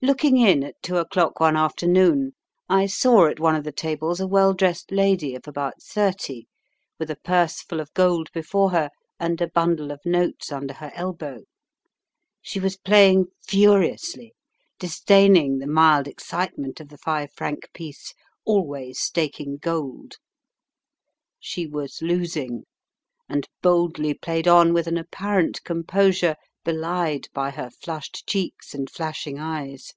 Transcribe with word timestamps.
Looking 0.00 0.36
in 0.38 0.62
at 0.62 0.80
two 0.80 0.98
o'clock 0.98 1.40
one 1.40 1.56
afternoon 1.56 2.34
I 2.68 2.86
saw 2.86 3.26
at 3.26 3.40
one 3.40 3.56
of 3.56 3.64
the 3.64 3.72
tables 3.72 4.20
a 4.20 4.28
well 4.28 4.54
dressed 4.54 4.92
lady 4.92 5.34
of 5.34 5.48
about 5.48 5.82
thirty, 5.82 6.46
with 7.00 7.10
a 7.10 7.16
purseful 7.16 7.80
of 7.80 7.92
gold 7.94 8.28
before 8.32 8.70
her 8.70 8.90
and 9.18 9.40
a 9.40 9.48
bundle 9.48 9.90
of 9.90 9.98
notes 10.04 10.52
under 10.52 10.74
her 10.74 10.92
elbow. 10.94 11.40
She 12.40 12.60
was 12.60 12.76
playing 12.76 13.24
furiously, 13.44 14.34
disdaining 14.78 15.58
the 15.58 15.66
mild 15.66 16.06
excitement 16.06 16.78
of 16.78 16.90
the 16.90 16.98
five 16.98 17.32
franc 17.32 17.68
piece, 17.74 18.14
always 18.44 19.00
staking 19.00 19.56
gold. 19.56 20.14
She 21.40 21.66
was 21.66 22.00
losing, 22.00 22.66
and 23.28 23.48
boldly 23.62 24.14
played 24.14 24.46
on 24.46 24.72
with 24.72 24.86
an 24.86 24.96
apparent 24.96 25.62
composure 25.64 26.36
belied 26.64 27.28
by 27.32 27.50
her 27.50 27.70
flushed 27.70 28.26
cheeks 28.28 28.74
and 28.74 28.90
flashing 28.90 29.38
eyes. 29.38 29.94